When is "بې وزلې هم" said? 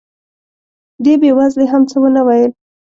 1.21-1.81